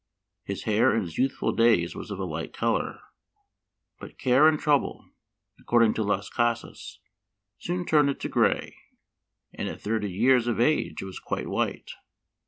[0.45, 3.01] His hair in his youthful days was of a light color,
[3.99, 5.05] but care and trouble,
[5.59, 6.99] according to Las Casas,
[7.59, 8.75] soon turned it to gray,
[9.53, 11.91] and at thirty years of age it was quite white.